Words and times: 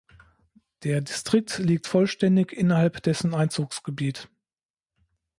Der 0.81 0.99
Distrikt 1.01 1.59
liegt 1.59 1.85
vollständig 1.85 2.53
innerhalb 2.53 3.03
dessen 3.03 3.35
Einzugsgebiet. 3.35 4.29